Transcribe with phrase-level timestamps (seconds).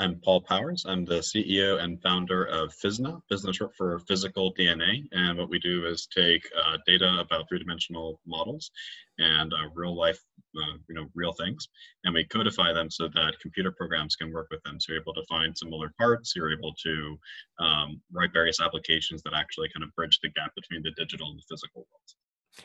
[0.00, 0.86] I'm Paul Powers.
[0.88, 5.06] I'm the CEO and founder of Physna, business for Physical DNA.
[5.12, 8.70] And what we do is take uh, data about three-dimensional models
[9.18, 10.18] and uh, real life,
[10.56, 11.68] uh, you know, real things,
[12.04, 14.80] and we codify them so that computer programs can work with them.
[14.80, 16.34] So you're able to find similar parts.
[16.34, 17.18] You're able to
[17.58, 21.38] um, write various applications that actually kind of bridge the gap between the digital and
[21.38, 22.16] the physical worlds.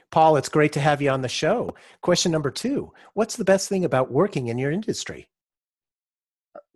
[0.10, 1.76] Paul, it's great to have you on the show.
[2.00, 5.28] Question number two What's the best thing about working in your industry?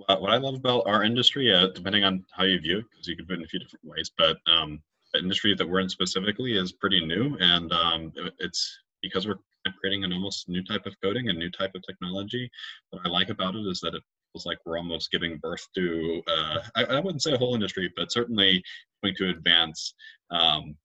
[0.07, 3.15] What I love about our industry, uh, depending on how you view it, because you
[3.15, 4.81] could put it in a few different ways, but um,
[5.13, 9.39] the industry that we're in specifically is pretty new, and um, it's because we're
[9.79, 12.49] creating an almost new type of coding, a new type of technology.
[12.89, 14.03] What I like about it is that it
[14.33, 17.91] feels like we're almost giving birth to, uh, I, I, wouldn't say a whole industry,
[17.95, 18.63] but certainly
[19.03, 19.93] going to advance
[20.31, 20.75] um,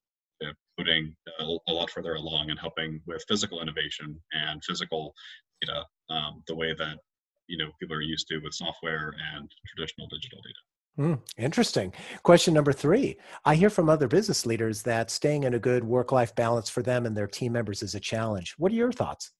[0.79, 5.15] coding a, a, lot further along and helping with physical innovation and physical
[5.63, 6.99] data um, the way that
[7.47, 10.59] you know people are used to with software and traditional digital data.
[10.97, 11.93] Mm, interesting.
[12.23, 13.17] Question number three.
[13.45, 16.83] I hear from other business leaders that staying in a good work life balance for
[16.83, 18.55] them and their team members is a challenge.
[18.59, 19.33] What are your thoughts?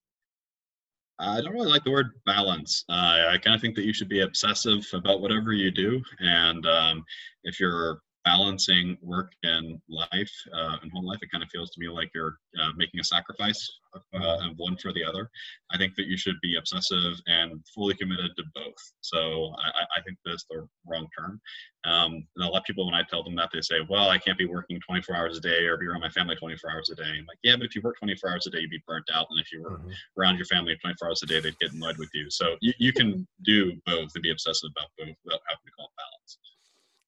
[1.17, 2.83] I don't really like the word balance.
[2.89, 6.01] Uh, I kind of think that you should be obsessive about whatever you do.
[6.19, 7.05] And um,
[7.45, 11.79] if you're balancing work and life uh, and home life, it kind of feels to
[11.79, 15.29] me like you're uh, making a sacrifice uh, of one for the other.
[15.71, 18.73] I think that you should be obsessive and fully committed to both.
[19.01, 21.39] So I, I think that's the wrong term.
[21.85, 24.17] Um, and a lot of people, when I tell them that, they say, "Well, I
[24.17, 26.95] can't be working 24 hours a day or be around my family 24 hours a
[26.95, 29.05] day." I'm like, "Yeah, but if you work 24 hours a day, you'd be burnt
[29.13, 29.91] out, and if you were mm-hmm.
[30.19, 32.91] around your family 24 hours a day, they'd get annoyed with you." So you, you
[32.91, 35.74] can do both and be obsessive about both without having to call it balance.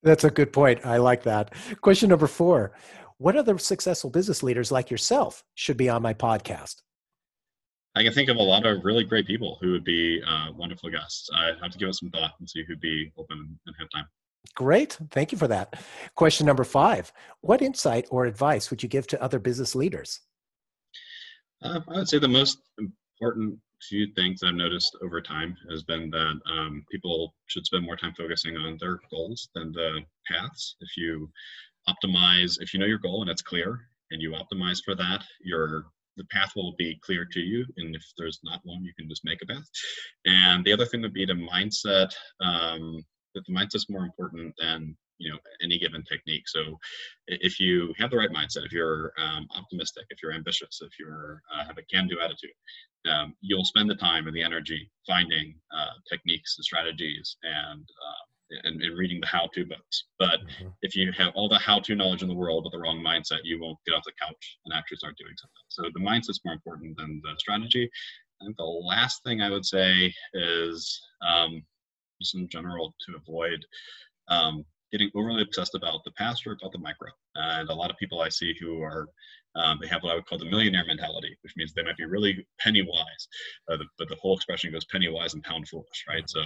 [0.04, 0.86] That's a good point.
[0.86, 1.54] I like that.
[1.82, 2.74] Question number four
[3.18, 6.82] What other successful business leaders like yourself should be on my podcast?
[7.96, 10.92] I can think of a lot of really great people who would be uh, wonderful
[10.92, 11.30] guests.
[11.34, 14.06] I have to give it some thought and see who'd be open and have time.
[14.54, 14.98] Great.
[15.10, 15.76] Thank you for that.
[16.16, 20.20] Question number five What insight or advice would you give to other business leaders?
[21.62, 22.60] Uh, I would say the most
[23.20, 27.96] important few things I've noticed over time has been that um, people should spend more
[27.96, 30.76] time focusing on their goals than the paths.
[30.82, 31.30] If you
[31.88, 33.80] optimize, if you know your goal and it's clear,
[34.12, 35.86] and you optimize for that, your
[36.16, 37.64] the path will be clear to you.
[37.78, 39.70] And if there's not one, you can just make a path.
[40.26, 42.12] And the other thing would be the mindset.
[42.42, 46.48] Um, that the mindset's more important than you know any given technique.
[46.48, 46.78] So
[47.28, 51.42] if you have the right mindset if you're um, optimistic if you're ambitious if you're
[51.54, 52.52] uh, have a can-do attitude
[53.08, 58.60] um, you'll spend the time and the energy finding uh, techniques and strategies and, uh,
[58.64, 60.06] and, and reading the how-to books.
[60.20, 60.68] But mm-hmm.
[60.82, 63.62] if you have all the how-to knowledge in the world with the wrong mindset you
[63.62, 65.66] won't get off the couch and actually start doing something.
[65.70, 67.90] So the mindset's more important than the strategy.
[68.42, 71.64] And the last thing i would say is um,
[72.22, 73.66] just in general to avoid
[74.30, 77.10] um, getting overly obsessed about the past or about the micro.
[77.36, 79.08] And a lot of people I see who are,
[79.56, 82.06] um, they have what I would call the millionaire mentality, which means they might be
[82.06, 83.28] really penny wise,
[83.72, 86.30] uh, but the whole expression goes penny wise and pound foolish, right?
[86.30, 86.42] So,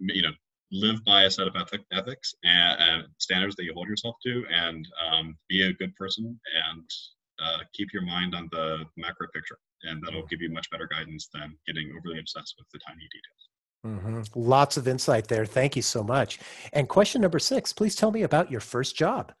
[0.00, 0.32] you know,
[0.72, 4.44] live by a set of ethic, ethics and, and, standards that you hold yourself to
[4.50, 6.38] and um, be a good person
[6.68, 6.90] and
[7.40, 9.58] uh, keep your mind on the macro picture.
[9.82, 13.55] And that'll give you much better guidance than getting overly obsessed with the tiny details.
[13.84, 14.22] Mm-hmm.
[14.34, 15.46] Lots of insight there.
[15.46, 16.38] Thank you so much.
[16.72, 19.32] And question number six, please tell me about your first job.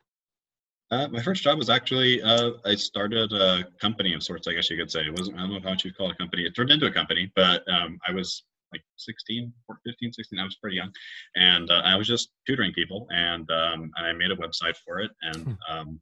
[0.90, 4.70] Uh, my first job was actually uh, I started a company of sorts, I guess
[4.70, 5.00] you could say.
[5.00, 6.44] It wasn't I don't know how much you call it a company.
[6.44, 9.52] It turned into a company, but um, I was like 16
[9.84, 10.38] 15, 16.
[10.38, 10.92] I was pretty young,
[11.34, 15.10] and uh, I was just tutoring people, and um, I made a website for it,
[15.22, 15.52] and hmm.
[15.68, 16.00] um,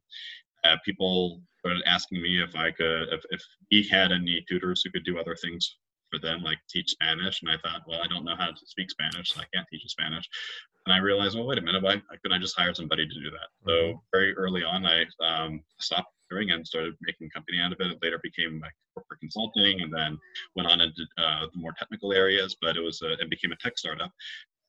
[0.63, 4.91] uh, people started asking me if I could, if, if he had any tutors who
[4.91, 5.77] could do other things
[6.15, 7.41] for them, like teach Spanish.
[7.41, 9.83] And I thought, well, I don't know how to speak Spanish, so I can't teach
[9.87, 10.27] Spanish.
[10.85, 13.31] And I realized, well, wait a minute, why couldn't I just hire somebody to do
[13.31, 13.49] that?
[13.65, 13.97] So mm-hmm.
[14.13, 17.91] very early on, I um, stopped doing and started making a company out of it.
[17.91, 20.17] It later became like corporate consulting, and then
[20.55, 22.55] went on into uh, the more technical areas.
[22.61, 24.11] But it was a, it became a tech startup.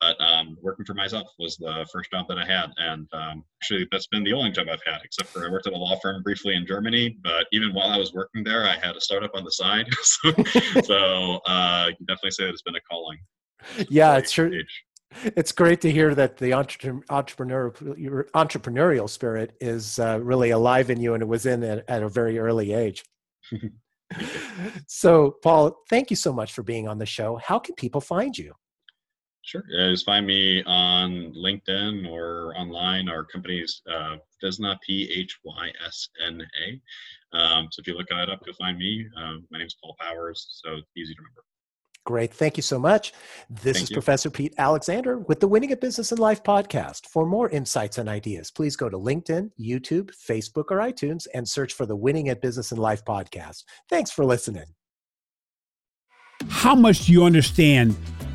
[0.00, 3.88] But um, working for myself was the first job that I had, and um, actually
[3.90, 6.22] that's been the only job I've had, except for I worked at a law firm
[6.22, 7.16] briefly in Germany.
[7.22, 10.32] But even while I was working there, I had a startup on the side, so,
[10.84, 13.18] so uh, can definitely say that it's been a calling.
[13.88, 14.50] Yeah, it's sure.
[15.24, 21.14] It's great to hear that the entrepreneur, entrepreneurial spirit is uh, really alive in you,
[21.14, 23.04] and it was in at, at a very early age.
[24.86, 27.36] so, Paul, thank you so much for being on the show.
[27.36, 28.52] How can people find you?
[29.46, 29.62] Sure.
[29.78, 33.08] Uh, just find me on LinkedIn or online.
[33.08, 37.38] Our company's uh, Physna, P H Y S N A.
[37.38, 39.06] Um, so if you look that up, you'll find me.
[39.16, 41.44] Um, my name is Paul Powers, so easy to remember.
[42.02, 42.34] Great.
[42.34, 43.12] Thank you so much.
[43.48, 43.94] This Thank is you.
[43.94, 47.06] Professor Pete Alexander with the Winning at Business and Life podcast.
[47.06, 51.72] For more insights and ideas, please go to LinkedIn, YouTube, Facebook, or iTunes and search
[51.72, 53.62] for the Winning at Business and Life podcast.
[53.88, 54.66] Thanks for listening.
[56.48, 57.96] How much do you understand